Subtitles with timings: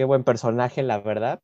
[0.00, 1.42] qué buen personaje, la verdad,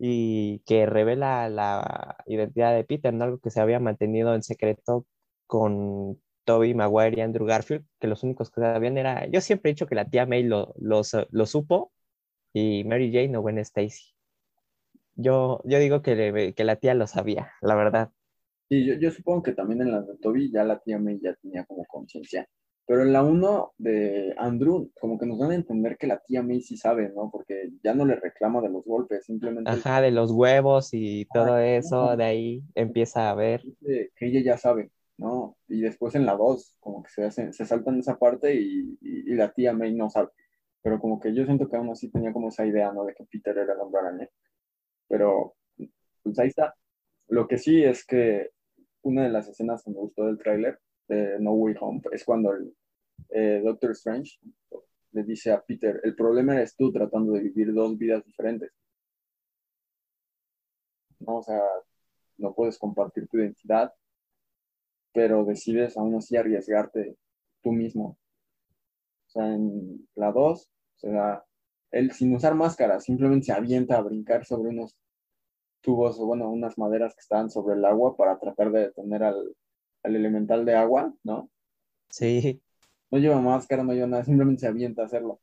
[0.00, 3.22] y que revela la identidad de Peter, ¿no?
[3.22, 5.06] algo que se había mantenido en secreto
[5.46, 9.74] con Toby Maguire y Andrew Garfield, que los únicos que sabían era, yo siempre he
[9.74, 11.04] dicho que la tía May lo, lo,
[11.46, 11.92] supo
[12.52, 14.12] y Mary Jane o Gwen Stacy.
[15.14, 18.10] Yo, yo digo que, que la tía lo sabía, la verdad.
[18.68, 21.32] Sí, yo, yo, supongo que también en la de Toby ya la tía May ya
[21.34, 22.44] tenía como conciencia.
[22.88, 26.42] Pero en la 1 de Andrew, como que nos dan a entender que la tía
[26.42, 27.30] May sí sabe, ¿no?
[27.30, 29.70] Porque ya no le reclama de los golpes, simplemente.
[29.70, 33.62] Ajá, de los huevos y todo eso, de ahí empieza a ver.
[33.84, 35.58] Que ella ya sabe, ¿no?
[35.68, 39.34] Y después en la 2, como que se, hacen, se saltan esa parte y, y,
[39.34, 40.30] la tía May no sabe.
[40.80, 43.04] Pero como que yo siento que aún así tenía como esa idea, ¿no?
[43.04, 44.28] De que Peter era el hombre araña.
[45.08, 45.56] Pero,
[46.22, 46.74] pues ahí está.
[47.28, 48.48] Lo que sí es que
[49.02, 52.52] una de las escenas que me gustó del tráiler de No Way Home es cuando
[52.52, 52.74] el
[53.30, 54.38] eh, Doctor Strange
[55.12, 58.70] le dice a Peter, el problema eres tú tratando de vivir dos vidas diferentes.
[61.20, 61.38] ¿No?
[61.38, 61.60] O sea,
[62.36, 63.92] no puedes compartir tu identidad,
[65.12, 67.16] pero decides aún así arriesgarte
[67.62, 68.18] tú mismo.
[69.26, 71.44] O sea, en la 2, o sea,
[71.90, 74.96] él sin usar máscara, simplemente se avienta a brincar sobre unos
[75.80, 79.54] tubos o bueno, unas maderas que estaban sobre el agua para tratar de detener al
[80.02, 81.50] elemental de agua, ¿no?
[82.10, 82.62] Sí.
[83.10, 85.40] No lleva máscara, no lleva nada, simplemente se avienta a hacerlo.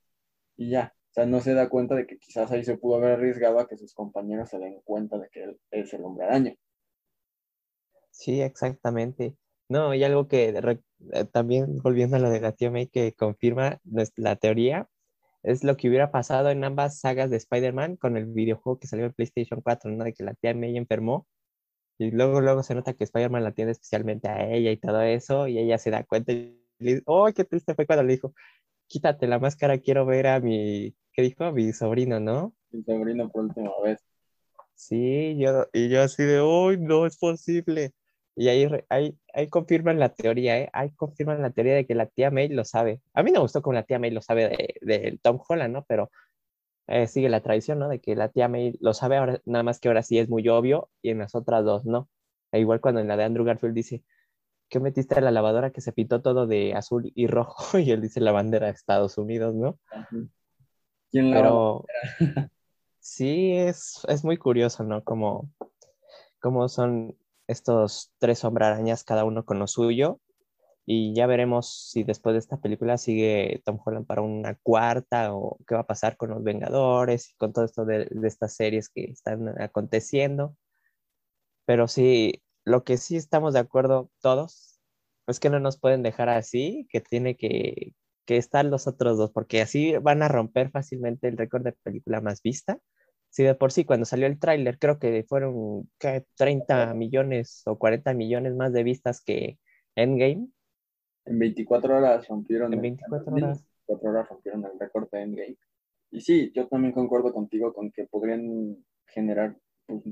[0.58, 3.14] Y ya, o sea, no se da cuenta de que quizás ahí se pudo haber
[3.14, 6.56] arriesgado a que sus compañeros se den cuenta de que él es el hombre araña.
[8.12, 9.36] Sí, exactamente.
[9.68, 13.80] No, y algo que eh, también volviendo a lo de la tía May que confirma
[14.16, 14.88] la teoría,
[15.44, 19.06] es lo que hubiera pasado en ambas sagas de Spider-Man con el videojuego que salió
[19.06, 20.04] en PlayStation 4, ¿no?
[20.04, 21.28] De que la tía May enfermó
[21.98, 25.48] y luego, luego se nota que Spider-Man la tiene especialmente a ella y todo eso,
[25.48, 26.34] y ella se da cuenta
[26.80, 28.34] le ¡oh, qué triste fue cuando le dijo,
[28.88, 31.46] quítate la máscara, quiero ver a mi, ¿qué dijo?
[31.46, 32.54] A mi sobrino, ¿no?
[32.72, 34.04] Mi sobrino por última vez.
[34.74, 37.94] Sí, yo, y yo así de, ¡oh, no es posible!
[38.36, 40.70] Y ahí, ahí, ahí confirman la teoría, ¿eh?
[40.74, 43.00] Ahí confirman la teoría de que la tía May lo sabe.
[43.14, 45.74] A mí no me gustó como la tía May lo sabe de, de Tom Holland,
[45.74, 45.86] ¿no?
[45.88, 46.12] Pero
[46.88, 47.88] eh, sigue la tradición, ¿no?
[47.88, 50.48] De que la tía May lo sabe ahora, nada más que ahora sí es muy
[50.50, 52.10] obvio y en las otras dos no.
[52.52, 54.04] E igual cuando en la de Andrew Garfield dice,
[54.70, 57.56] ¿qué metiste en la lavadora que se pintó todo de azul y rojo?
[57.80, 59.80] Y él dice la bandera de Estados Unidos, ¿no?
[61.12, 61.86] ¿Quién la Pero
[63.00, 65.04] sí, es, es muy curioso, ¿no?
[65.04, 65.50] Como,
[66.40, 67.18] como son
[67.48, 70.20] estos tres hombres arañas, cada uno con lo suyo,
[70.86, 75.58] y ya veremos si después de esta película sigue Tom Holland para una cuarta o
[75.68, 79.06] qué va a pasar con los Vengadores y con todo esto de, estas series que
[79.06, 80.56] están aconteciendo.
[81.66, 84.80] Pero sí, lo que sí estamos de acuerdo todos
[85.28, 87.94] es que no nos pueden dejar así, que tiene que,
[88.26, 92.22] que estar los otros dos, porque así van a romper fácilmente el récord de película
[92.22, 92.80] más vista.
[93.30, 95.90] Si de por sí cuando salió el tráiler creo que fueron
[96.36, 99.58] 30 millones o 40 millones más de vistas que
[99.96, 100.50] Endgame,
[101.26, 102.74] en 24 horas rompieron.
[102.74, 103.66] En 24 horas.
[103.88, 105.58] 24 horas rompieron el récord de Endgame.
[106.12, 108.78] Y sí, yo también concuerdo contigo con que podrían
[109.08, 110.04] generar pues,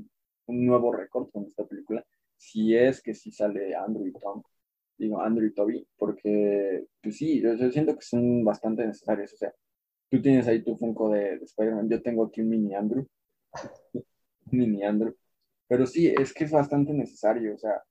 [0.46, 2.04] un nuevo récord con esta película,
[2.44, 4.42] si es que sí sale Andrew y Tom,
[4.98, 9.54] digo Andrew y Toby, porque pues sí, yo, siento que son bastante necesarios, o sea,
[10.10, 13.06] tú tienes ahí tu Funko de, de Spider-Man, yo tengo aquí un mini Andrew,
[13.94, 14.04] un
[14.58, 15.14] mini Andrew,
[15.66, 17.82] pero sí, es que es bastante necesario, o sea,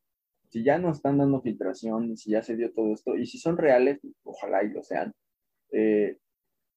[0.49, 3.57] si ya no están dando filtración, si ya se dio todo esto, y si son
[3.57, 5.13] reales, ojalá y lo sean,
[5.71, 6.19] eh,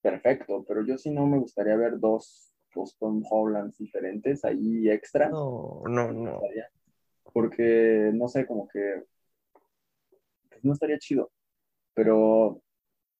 [0.00, 2.54] perfecto, pero yo sí no me gustaría ver dos,
[2.98, 5.30] Tom Hollands diferentes ahí extra.
[5.30, 6.40] No, no, no.
[7.32, 9.04] Porque, no sé, como que
[10.48, 11.30] pues, no estaría chido,
[11.94, 12.62] pero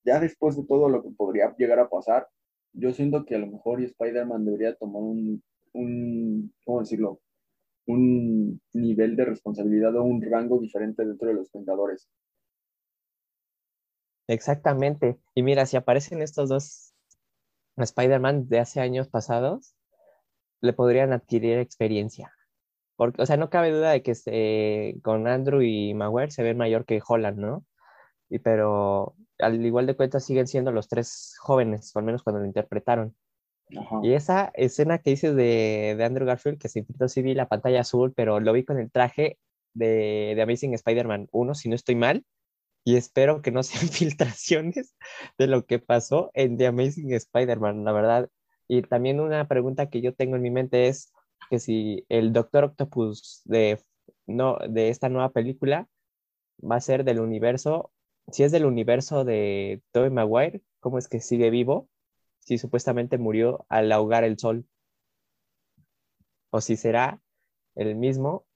[0.05, 2.29] ya después de todo lo que podría llegar a pasar,
[2.73, 7.21] yo siento que a lo mejor Spider-Man debería tomar un, un, ¿cómo decirlo?
[7.87, 12.09] un nivel de responsabilidad o un rango diferente dentro de los Vengadores.
[14.29, 15.19] Exactamente.
[15.35, 16.95] Y mira, si aparecen estos dos
[17.77, 19.77] Spider-Man de hace años pasados,
[20.61, 22.33] le podrían adquirir experiencia.
[22.97, 26.55] Porque, o sea, no cabe duda de que se, con Andrew y Maguire se ve
[26.55, 27.65] mayor que Holland, ¿no?
[28.29, 32.47] Y, pero al igual de cuentas siguen siendo los tres jóvenes, al menos cuando lo
[32.47, 33.15] interpretaron.
[34.03, 37.49] Y esa escena que dices de, de Andrew Garfield, que se infiltró, sí vi la
[37.49, 39.39] pantalla azul, pero lo vi con el traje
[39.75, 42.25] de, de Amazing Spider-Man 1, si no estoy mal,
[42.85, 44.95] y espero que no sean filtraciones
[45.37, 48.31] de lo que pasó en The Amazing Spider-Man, la verdad.
[48.69, 51.13] Y también una pregunta que yo tengo en mi mente es
[51.51, 53.81] que si el Doctor Octopus de,
[54.27, 55.89] no, de esta nueva película
[56.63, 57.93] va a ser del universo,
[58.33, 61.89] si es del universo de Tobey Maguire, ¿cómo es que sigue vivo?
[62.47, 64.67] si supuestamente murió al ahogar el sol.
[66.51, 67.21] O si será
[67.75, 68.47] el mismo,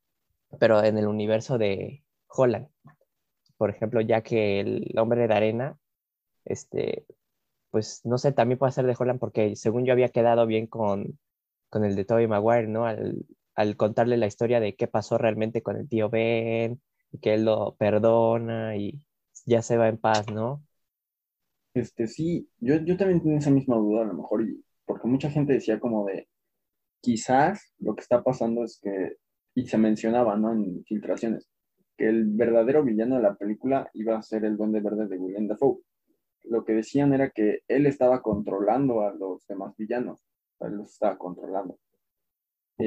[0.61, 2.69] pero en el universo de Holland.
[3.57, 5.79] Por ejemplo, ya que el hombre de arena,
[6.45, 7.05] este,
[7.71, 11.19] pues no sé, también puede ser de Holland porque según yo había quedado bien con,
[11.71, 12.85] con el de Tobey Maguire, ¿no?
[12.85, 13.25] Al,
[13.55, 16.81] al contarle la historia de qué pasó realmente con el tío Ben,
[17.21, 19.01] que él lo perdona y
[19.47, 20.63] ya se va en paz, ¿no?
[21.75, 25.31] Este, sí, yo, yo también tengo esa misma duda a lo mejor, y, porque mucha
[25.31, 26.29] gente decía como de,
[27.01, 29.17] quizás lo que está pasando es que,
[29.55, 30.53] y se mencionaba, ¿no?
[30.53, 31.49] En filtraciones,
[31.97, 35.47] que el verdadero villano de la película iba a ser el Duende Verde de William
[35.47, 35.81] Dafoe.
[36.45, 40.25] Lo que decían era que él estaba controlando a los demás villanos,
[40.67, 41.79] él los estaba controlando.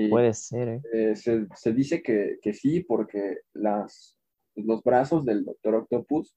[0.10, 0.82] Puede ser, ¿eh?
[0.92, 4.18] eh se, se, dice que, que, sí, porque las,
[4.56, 6.36] los brazos del Doctor Octopus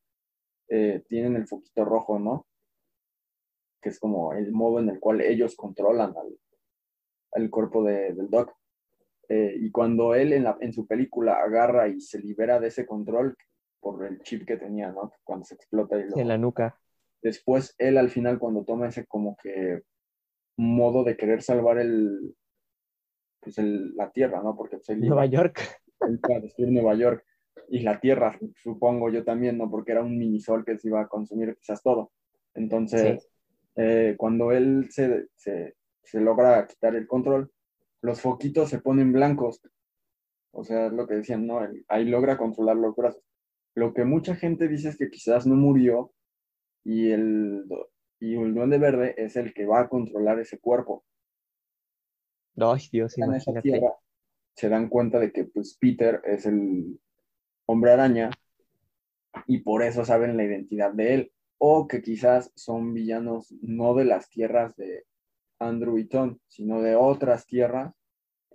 [0.68, 2.46] eh, tienen el foquito rojo, ¿no?
[3.80, 6.38] Que es como el modo en el cual ellos controlan al,
[7.32, 8.54] al cuerpo de, del Doc.
[9.28, 12.86] Eh, y cuando él en, la, en su película agarra y se libera de ese
[12.86, 13.36] control
[13.80, 15.12] por el chip que tenía, ¿no?
[15.24, 15.98] Cuando se explota.
[15.98, 16.78] Y en la nuca.
[17.22, 19.82] Después él al final cuando toma ese como que
[20.56, 22.34] modo de querer salvar el,
[23.40, 24.56] pues el, la tierra, ¿no?
[24.56, 25.60] Porque pues, Nueva York.
[26.00, 27.24] Él iba a destruir Nueva York
[27.68, 29.70] y la Tierra, supongo yo también, ¿no?
[29.70, 32.12] Porque era un minisol que se iba a consumir quizás todo.
[32.54, 33.28] Entonces,
[33.76, 37.50] eh, cuando él se, se, se, logra quitar el control,
[38.02, 39.60] los foquitos se ponen blancos.
[40.52, 41.60] O sea, es lo que decían, ¿no?
[41.88, 43.22] ahí logra controlar los brazos.
[43.74, 46.12] Lo que mucha gente dice es que quizás no murió
[46.82, 47.64] y el,
[48.18, 51.04] y el duende verde es el que va a controlar ese cuerpo.
[52.56, 53.80] Ay, Dios, imagínate.
[54.54, 56.98] se dan cuenta de que pues Peter es el
[57.66, 58.30] hombre araña
[59.46, 61.32] y por eso saben la identidad de él.
[61.58, 65.04] O que quizás son villanos no de las tierras de
[65.58, 67.94] Andrew y Tom, sino de otras tierras.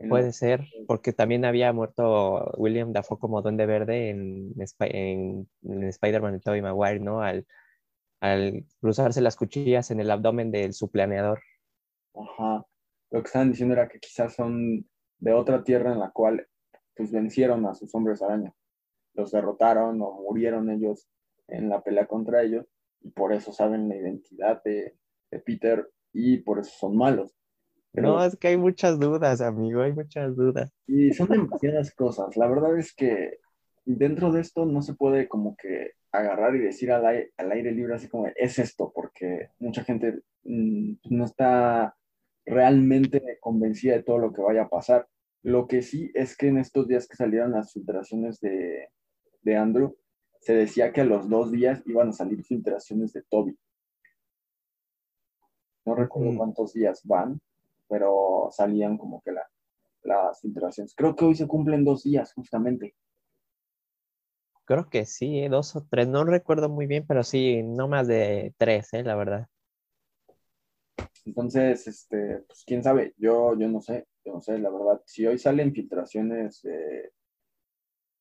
[0.09, 6.33] Puede ser, porque también había muerto William Dafoe como Duende Verde en, en, en Spider-Man
[6.33, 7.21] de Tobey Maguire, ¿no?
[7.21, 7.45] Al,
[8.21, 11.41] al cruzarse las cuchillas en el abdomen del su planeador.
[12.13, 12.65] Ajá.
[13.09, 14.87] Lo que estaban diciendo era que quizás son
[15.19, 16.47] de otra tierra en la cual
[16.95, 18.53] pues vencieron a sus hombres araña
[19.13, 21.07] los derrotaron o murieron ellos
[21.47, 22.65] en la pelea contra ellos
[23.01, 24.95] y por eso saben la identidad de,
[25.45, 27.33] Peter y por eso son malos.
[27.93, 30.73] no, es que hay muchas dudas, amigo, hay muchas dudas.
[30.87, 32.35] Y son demasiadas cosas.
[32.35, 33.37] La verdad es que
[33.85, 37.71] dentro de esto no se puede como que agarrar y decir al aire, al aire
[37.71, 41.95] libre así como es esto, porque mucha gente mm, no está
[42.45, 45.07] realmente convencida de todo lo que vaya a pasar.
[45.43, 48.89] Lo que sí es que en estos días que salieron las filtraciones de,
[49.41, 49.97] de Andrew,
[50.39, 53.57] se decía que a los dos días iban a salir filtraciones de Toby.
[55.85, 57.39] No recuerdo cuántos días van,
[57.87, 59.47] pero salían como que la,
[60.03, 60.93] las filtraciones.
[60.95, 62.95] Creo que hoy se cumplen dos días, justamente.
[64.71, 68.53] Creo que sí, dos o tres, no recuerdo muy bien, pero sí, no más de
[68.57, 69.03] tres, ¿eh?
[69.03, 69.47] la verdad.
[71.25, 75.27] Entonces, este, pues quién sabe, yo, yo no sé, yo no sé, la verdad, si
[75.27, 77.11] hoy salen filtraciones de,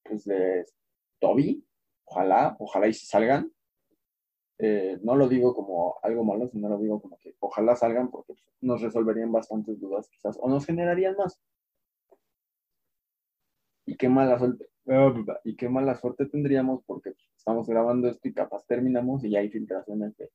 [0.02, 0.66] pues de
[1.20, 1.64] Toby,
[2.04, 3.52] ojalá, ojalá y si salgan.
[4.58, 8.34] Eh, no lo digo como algo malo, sino lo digo como que ojalá salgan porque
[8.60, 11.40] nos resolverían bastantes dudas quizás, o nos generarían más.
[13.86, 14.69] Y qué mala suerte,
[15.44, 19.50] y qué mala suerte tendríamos porque estamos grabando esto y capaz terminamos y ya hay
[19.50, 20.30] filtraciones de...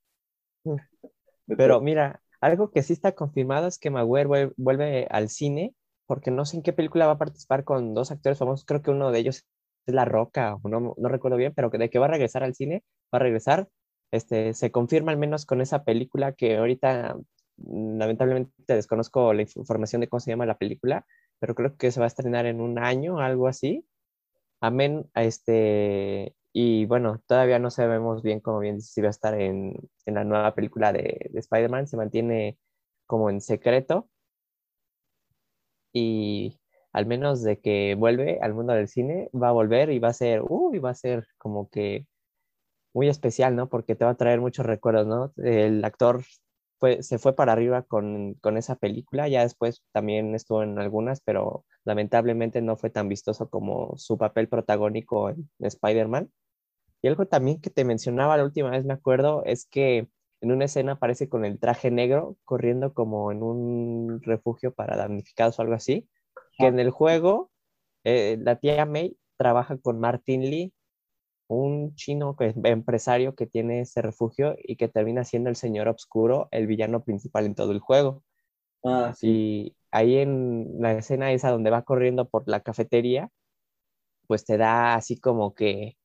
[1.46, 5.74] Pero mira, algo que sí está confirmado es que Maguire vuelve al cine
[6.06, 8.90] porque no sé en qué película va a participar con dos actores famosos, creo que
[8.90, 9.44] uno de ellos
[9.86, 12.84] es La Roca, no, no recuerdo bien, pero de que va a regresar al cine,
[13.12, 13.68] va a regresar.
[14.12, 17.16] Este, se confirma al menos con esa película que ahorita
[17.56, 21.04] mm, lamentablemente desconozco la información de cómo se llama la película,
[21.38, 23.84] pero creo que se va a estrenar en un año, algo así.
[24.60, 29.74] Amén, este, y bueno, todavía no sabemos bien, como bien si va a estar en,
[30.06, 32.58] en la nueva película de, de Spider-Man, se mantiene
[33.06, 34.08] como en secreto.
[35.92, 36.58] Y
[36.92, 40.12] al menos de que vuelve al mundo del cine, va a volver y va a
[40.14, 42.06] ser, uy, va a ser como que
[42.94, 43.68] muy especial, ¿no?
[43.68, 45.32] Porque te va a traer muchos recuerdos, ¿no?
[45.44, 46.24] El actor
[46.78, 51.20] fue, se fue para arriba con, con esa película, ya después también estuvo en algunas,
[51.20, 56.30] pero lamentablemente no fue tan vistoso como su papel protagónico en Spider-Man.
[57.02, 60.08] Y algo también que te mencionaba la última vez, me acuerdo, es que
[60.40, 65.58] en una escena aparece con el traje negro corriendo como en un refugio para damnificados
[65.58, 66.08] o algo así
[66.58, 67.50] que en el juego
[68.04, 70.72] eh, la tía May trabaja con Martin Lee
[71.48, 76.48] un chino que, empresario que tiene ese refugio y que termina siendo el señor oscuro,
[76.50, 78.22] el villano principal en todo el juego.
[78.84, 79.28] Ah, sí.
[79.28, 83.30] Y ahí en la escena esa donde va corriendo por la cafetería,
[84.26, 85.96] pues te da así como que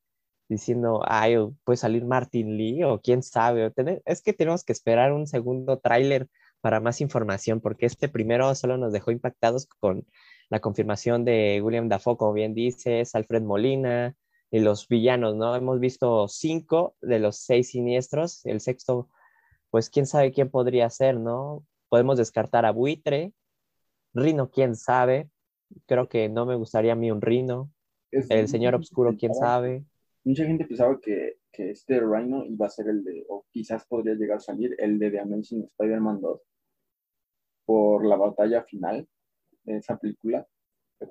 [0.50, 3.72] diciendo, ay, puede salir Martin Lee o quién sabe.
[4.06, 6.28] Es que tenemos que esperar un segundo tráiler
[6.62, 10.06] para más información, porque este primero solo nos dejó impactados con
[10.50, 14.16] la confirmación de William Dafoe, como bien dices, Alfred Molina
[14.52, 15.56] y los villanos, ¿no?
[15.56, 19.10] Hemos visto cinco de los seis siniestros, el sexto,
[19.70, 21.66] pues quién sabe quién podría ser, ¿no?
[21.88, 23.34] Podemos descartar a Buitre,
[24.14, 25.30] Rino, quién sabe,
[25.86, 27.72] creo que no me gustaría a mí un Rino,
[28.12, 29.86] el señor Obscuro, quién sabe.
[30.26, 34.16] Mucha gente pensaba que, que este Rhino iba a ser el de, o quizás podría
[34.16, 36.42] llegar a salir, el de The Amazing Spider-Man 2,
[37.66, 39.08] por la batalla final
[39.64, 40.46] de esa película.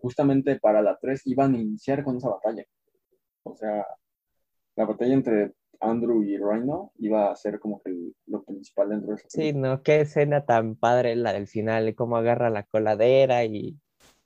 [0.03, 2.65] Justamente para la 3 iban a iniciar con esa batalla.
[3.45, 3.87] O sea,
[4.77, 7.93] la batalla entre Andrew y Rhino iba a ser como que
[8.27, 12.17] lo principal dentro de esa Sí, no, qué escena tan padre la del final, cómo
[12.17, 13.79] agarra la coladera y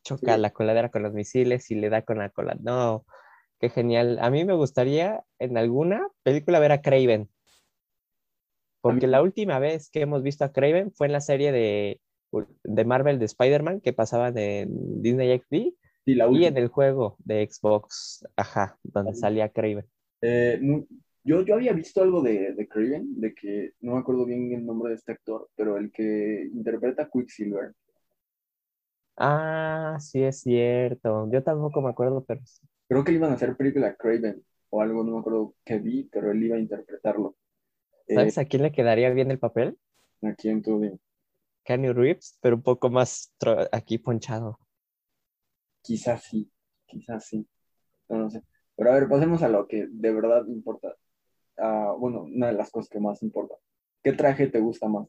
[0.03, 2.57] choca la coladera con los misiles y le da con la cola.
[2.61, 3.07] No,
[3.59, 4.19] qué genial.
[4.21, 7.31] A mí me gustaría en alguna película ver a Craven.
[8.81, 12.01] Porque la última vez que hemos visto a Craven fue en la serie de,
[12.65, 15.75] de Marvel de Spider-Man que pasaban en Disney XD
[16.07, 19.87] y, en el juego de Xbox, ajá, donde salía Craven.
[20.21, 20.61] Eh,
[21.23, 24.67] yo, yo había visto algo de, de Craven, de que no me acuerdo bien el
[24.67, 27.73] nombre de este actor, pero el que interpreta Quicksilver.
[29.17, 31.29] Ah, sí es cierto.
[31.31, 32.41] Yo tampoco me acuerdo, pero
[32.89, 36.09] Creo que le iban a hacer película Craven o algo, no me acuerdo qué vi,
[36.13, 37.37] pero él iba a interpretarlo.
[38.09, 39.79] ¿Sabes eh, a quién le quedaría bien el papel?
[40.23, 41.01] ¿A quién tú bien?
[41.65, 43.33] Kenny Reeves, pero un poco más
[43.73, 44.59] aquí ponchado.
[45.85, 46.51] Quizás sí,
[46.87, 47.47] quizás sí.
[48.09, 48.43] No, sé.
[48.75, 50.97] Pero a ver, pasemos a lo que de verdad importa.
[51.59, 53.55] Ah, bueno, una de las cosas que más importa.
[54.03, 55.07] ¿Qué traje te gusta más?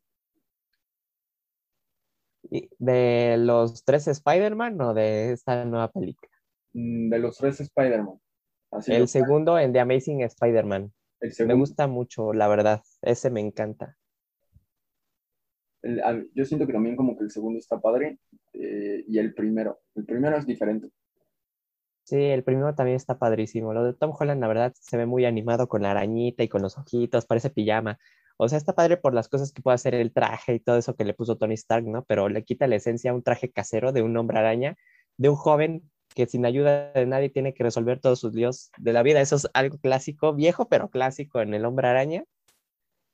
[2.78, 6.32] ¿De los tres Spider-Man o de esta nueva película?
[6.74, 8.20] Mm, de los tres Spider-Man.
[8.88, 10.94] El segundo en The Amazing Spider-Man.
[11.46, 12.84] Me gusta mucho, la verdad.
[13.02, 13.98] Ese me encanta.
[16.34, 18.20] Yo siento que también como que el segundo está padre
[18.54, 19.80] eh, y el primero.
[19.96, 20.90] El primero es diferente.
[22.04, 23.74] Sí, el primero también está padrísimo.
[23.74, 26.62] Lo de Tom Holland, la verdad, se ve muy animado con la arañita y con
[26.62, 27.98] los ojitos, parece pijama.
[28.38, 30.96] O sea, está padre por las cosas que puede hacer el traje y todo eso
[30.96, 32.04] que le puso Tony Stark, ¿no?
[32.06, 34.76] Pero le quita la esencia a un traje casero de un hombre araña,
[35.18, 38.94] de un joven que sin ayuda de nadie tiene que resolver todos sus líos de
[38.94, 39.22] la vida.
[39.22, 42.24] Eso es algo clásico, viejo, pero clásico en el hombre araña.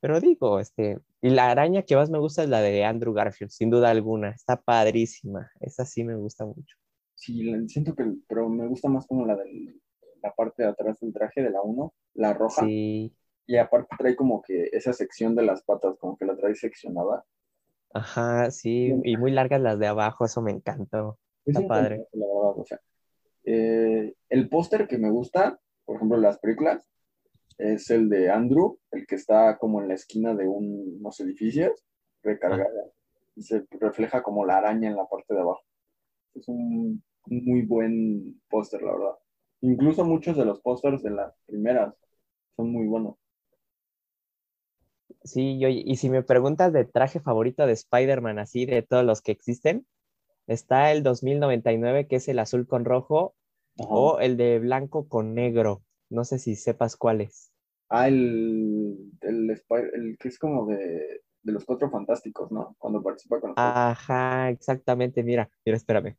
[0.02, 3.52] Pero digo, este, y la araña que más me gusta es la de Andrew Garfield,
[3.52, 4.30] sin duda alguna.
[4.30, 5.52] Está padrísima.
[5.60, 6.76] Esa sí me gusta mucho.
[7.14, 9.76] Sí, siento que, pero me gusta más como la de
[10.20, 12.66] la parte de atrás del traje de la 1, la roja.
[12.66, 13.14] Sí.
[13.46, 17.24] Y aparte trae como que esa sección de las patas, como que la trae seccionada.
[17.94, 21.16] Ajá, sí, y muy largas las de abajo, eso me encantó.
[21.44, 22.08] Está padre.
[22.10, 22.80] La verdad, o sea,
[23.44, 26.88] eh, el póster que me gusta, por ejemplo, las películas,
[27.58, 31.84] es el de Andrew, el que está como en la esquina de unos edificios,
[32.22, 32.90] recargada,
[33.34, 35.62] y se refleja como la araña en la parte de abajo.
[36.34, 39.18] Es un, muy buen póster, la verdad.
[39.60, 41.94] Incluso muchos de los pósters de las primeras
[42.56, 43.16] son muy buenos.
[45.24, 49.22] Sí, yo, y si me preguntas de traje favorito de Spider-Man, así de todos los
[49.22, 49.86] que existen,
[50.46, 53.34] Está el 2099, que es el azul con rojo,
[53.76, 55.82] o el de blanco con negro.
[56.12, 57.50] No sé si sepas cuál es.
[57.88, 62.76] Ah, el, el, que es como de, los cuatro fantásticos, ¿no?
[62.78, 65.22] Cuando participa con Ajá, exactamente.
[65.22, 66.16] Mira, mira, espérame.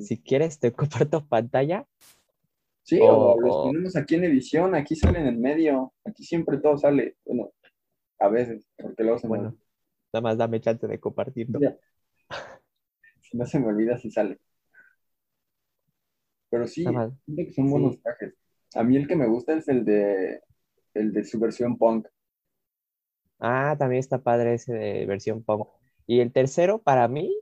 [0.00, 1.86] Si quieres, te comparto pantalla.
[2.84, 7.16] Sí, o, los ponemos aquí en edición, aquí salen en medio, aquí siempre todo sale.
[7.24, 7.52] Bueno,
[8.18, 9.56] a veces, porque luego se Bueno,
[10.12, 11.58] nada más dame chance de compartirlo
[13.32, 14.38] no se me olvida si sale.
[16.50, 18.34] Pero sí, que son buenos trajes.
[18.74, 20.40] A mí el que me gusta es el de
[20.94, 22.06] el de su versión punk.
[23.38, 25.68] Ah, también está padre ese de versión punk.
[26.06, 27.34] Y el tercero, para mí,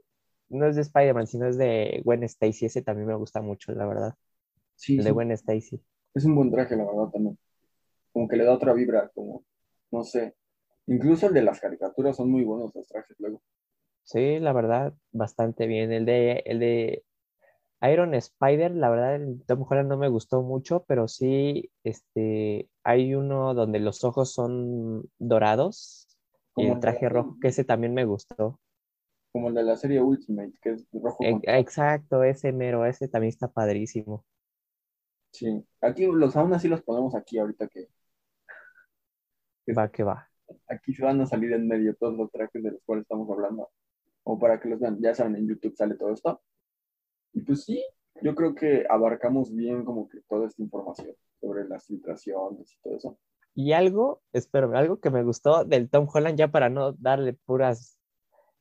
[0.49, 2.67] no es de Spider-Man, sino es de Gwen Stacy.
[2.67, 4.15] Ese también me gusta mucho, la verdad.
[4.75, 4.99] Sí.
[4.99, 5.83] El de Gwen Stacy.
[6.15, 7.39] Es un buen traje, la verdad, también.
[8.13, 9.45] Como que le da otra vibra, como,
[9.91, 10.35] no sé.
[10.87, 13.43] Incluso el de las caricaturas son muy buenos los trajes luego.
[14.03, 15.93] Sí, la verdad, bastante bien.
[15.93, 17.05] El de, el de
[17.83, 23.15] Iron Spider, la verdad, el Tom Holland no me gustó mucho, pero sí, este, hay
[23.15, 26.07] uno donde los ojos son dorados
[26.57, 28.61] y el traje rojo, que ese también me gustó.
[29.33, 31.25] Como el de la serie Ultimate, que es rojo.
[31.25, 34.25] exacto, ese mero, ese también está padrísimo.
[35.33, 37.89] Sí, aquí los aún así los ponemos aquí ahorita que
[39.79, 40.19] Va que va.
[40.69, 43.69] aquí se van a salir en medio todos los trajes de los cuales estamos hablando.
[44.25, 46.43] O para que los vean, ya saben, en YouTube sale todo esto.
[47.33, 47.83] Y pues sí,
[48.23, 52.97] yo creo que abarcamos bien como que toda esta información sobre las filtraciones y todo
[52.97, 53.19] eso.
[53.55, 57.99] Y algo, espero, algo que me gustó del Tom Holland, ya para no darle puras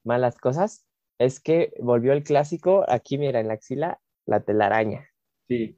[0.04, 0.86] malas cosas,
[1.20, 5.08] es que volvió el clásico, aquí mira, en la axila, la telaraña.
[5.48, 5.78] Sí,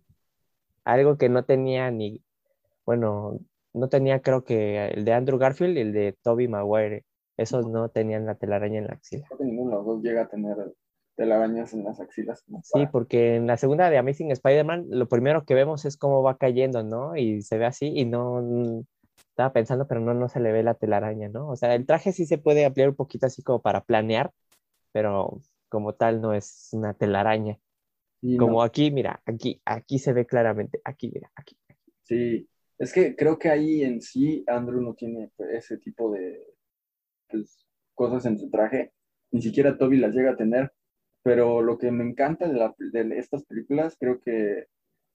[0.85, 2.23] Algo que no tenía ni,
[2.85, 3.39] bueno,
[3.73, 7.05] no tenía creo que el de Andrew Garfield y el de Toby Maguire.
[7.37, 9.25] Esos no tenían la telaraña en la axila.
[9.27, 10.57] creo que ninguno de los dos llega a tener
[11.21, 12.41] telarañas en las axilas.
[12.41, 15.97] como Sí, para- porque en la segunda de Amazing Spider-Man, lo primero que vemos es
[15.97, 17.15] cómo va cayendo, ¿no?
[17.15, 18.83] Y se ve así y no,
[19.29, 21.49] estaba pensando, pero no, no se le ve la telaraña, ¿no?
[21.49, 24.31] O sea, el traje sí se puede ampliar un poquito así como para planear,
[24.91, 27.59] pero como tal no es una telaraña.
[28.19, 28.45] Sí, no.
[28.45, 31.55] Como aquí, mira, aquí, aquí se ve claramente, aquí, mira, aquí.
[32.01, 32.49] Sí,
[32.79, 36.47] es que creo que ahí en sí Andrew no tiene ese tipo de
[37.29, 38.91] pues, cosas en su traje,
[39.31, 40.73] ni siquiera Toby las llega a tener,
[41.23, 44.67] pero lo que me encanta de, la- de estas películas, creo que,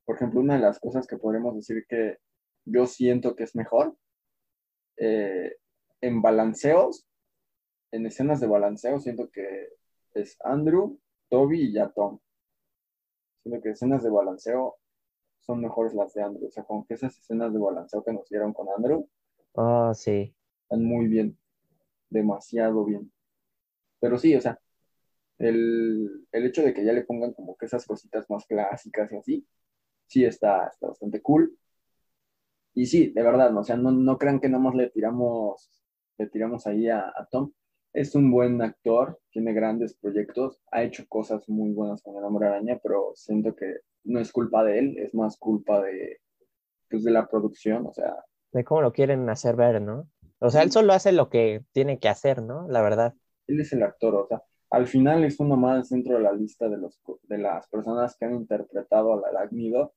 [0.05, 2.19] por ejemplo, una de las cosas que podremos decir que
[2.67, 3.97] yo siento que es mejor,
[4.97, 5.57] eh,
[6.01, 7.07] en balanceos,
[7.93, 9.69] en escenas de balanceo, siento que
[10.15, 10.99] es Andrew,
[11.31, 12.21] Toby y ya Tom.
[13.43, 14.77] Siento que escenas de balanceo
[15.41, 16.49] son mejores las de Andrew.
[16.49, 19.09] O sea, como que esas escenas de balanceo que nos dieron con Andrew
[19.55, 20.35] Oh, sí.
[20.65, 21.39] están muy bien,
[22.11, 23.13] demasiado bien.
[24.01, 24.61] Pero sí, o sea,
[25.39, 29.17] el, el hecho de que ya le pongan como que esas cositas más clásicas y
[29.17, 29.47] así,
[30.07, 31.57] sí está, está bastante cool.
[32.75, 33.61] Y sí, de verdad, ¿no?
[33.61, 35.71] o sea, no, no crean que nada más le tiramos,
[36.19, 37.53] le tiramos ahí a, a Tom.
[37.93, 42.49] Es un buen actor, tiene grandes proyectos, ha hecho cosas muy buenas con el Hombre
[42.49, 46.21] Araña, pero siento que no es culpa de él, es más culpa de,
[46.91, 48.15] pues, de la producción, o sea,
[48.53, 50.09] De cómo lo quieren hacer ver, ¿no?
[50.41, 52.67] O sea, él solo hace lo que tiene que hacer, ¿no?
[52.69, 53.15] La verdad.
[53.47, 54.43] él es el actor, o sea,
[54.77, 58.27] al final es uno más dentro de la lista de, los, de las personas que
[58.27, 59.95] han interpretado al arácnido,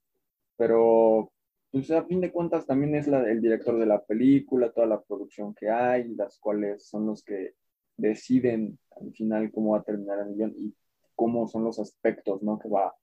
[0.56, 1.34] pero
[1.70, 5.54] pues a fin de cuentas también es el director de la película, toda la producción
[5.54, 7.56] que hay, las cuales son los que
[7.98, 10.74] deciden al final cómo va a terminar el guion y
[11.14, 12.58] cómo son los aspectos, ¿no?
[12.58, 12.96] que va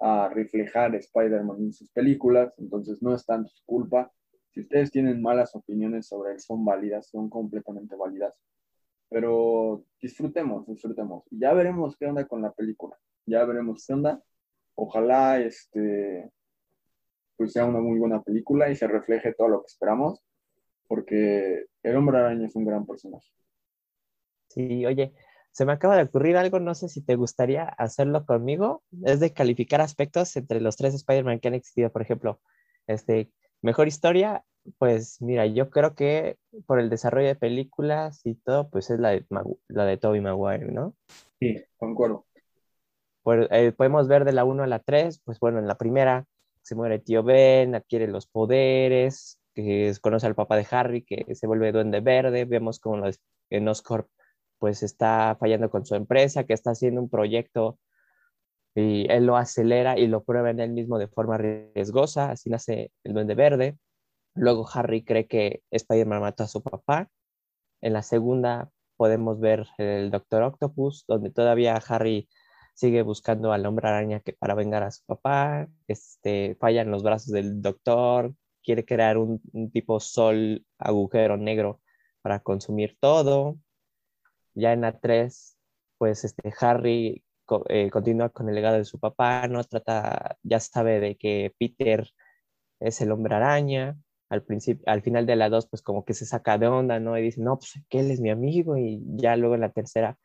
[0.00, 4.12] a reflejar Spider-Man en sus películas, entonces no es tanto su culpa.
[4.50, 8.34] Si ustedes tienen malas opiniones sobre él, son válidas, son completamente válidas
[9.08, 11.24] pero disfrutemos, disfrutemos.
[11.30, 12.96] Ya veremos qué onda con la película.
[13.26, 14.22] Ya veremos qué onda.
[14.74, 16.30] Ojalá este
[17.38, 20.24] pues sea una muy buena película y se refleje todo lo que esperamos,
[20.88, 23.28] porque el Hombre Araña es un gran personaje.
[24.48, 25.14] Sí, oye,
[25.52, 29.32] se me acaba de ocurrir algo, no sé si te gustaría hacerlo conmigo, es de
[29.32, 32.40] calificar aspectos entre los tres Spider-Man que han existido, por ejemplo,
[32.88, 33.30] este,
[33.62, 34.44] mejor historia,
[34.78, 39.10] pues mira, yo creo que por el desarrollo de películas y todo, pues es la
[39.10, 40.94] de, Magu- la de Tobey Maguire, ¿no?
[41.40, 42.26] Sí, concuerdo.
[43.22, 46.26] Por- eh, podemos ver de la 1 a la 3, pues bueno, en la primera
[46.62, 51.34] se muere tío Ben, adquiere los poderes, que es- conoce al papá de Harry, que
[51.34, 54.08] se vuelve duende verde, vemos como los, en Oscorp
[54.58, 57.78] pues está fallando con su empresa, que está haciendo un proyecto
[58.74, 62.90] y él lo acelera y lo prueba en él mismo de forma riesgosa, así nace
[63.04, 63.76] el duende verde.
[64.38, 67.10] Luego Harry cree que Spider-Man mató a su papá.
[67.80, 72.28] En la segunda podemos ver el Doctor Octopus, donde todavía Harry
[72.74, 77.02] sigue buscando al hombre araña que para vengar a su papá, este, falla en los
[77.02, 79.40] brazos del doctor, quiere crear un,
[79.72, 81.80] tipo sol agujero negro
[82.22, 83.58] para consumir todo.
[84.54, 85.58] Ya en la 3,
[85.98, 87.24] pues este, Harry
[87.68, 92.08] eh, continúa con el legado de su papá, no trata, ya sabe de que Peter
[92.80, 93.96] es el hombre araña.
[94.30, 97.16] Al principio, al final de la 2, pues como que se saca de onda, ¿no?
[97.18, 98.76] Y dice, no, pues que él es mi amigo.
[98.76, 100.18] Y ya luego en la tercera,